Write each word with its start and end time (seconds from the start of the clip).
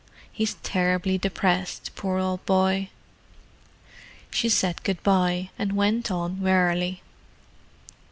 He's 0.31 0.55
terribly 0.63 1.19
depressed, 1.19 1.91
poor 1.95 2.17
old 2.17 2.43
boy." 2.47 2.89
She 4.31 4.49
said 4.49 4.81
good 4.81 5.03
bye, 5.03 5.51
and 5.59 5.73
went 5.73 6.09
on 6.09 6.39
wearily. 6.41 7.03